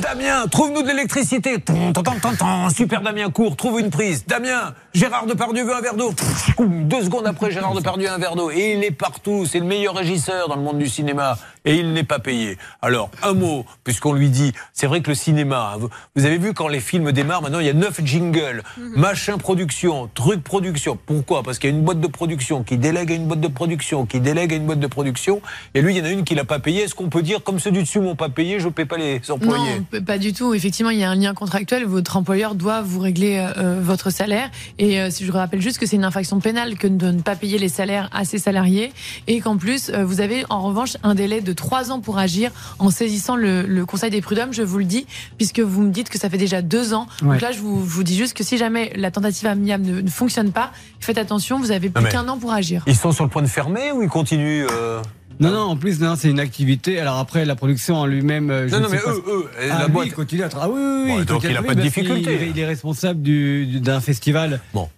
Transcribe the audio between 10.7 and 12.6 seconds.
du cinéma. Et il n'est pas payé.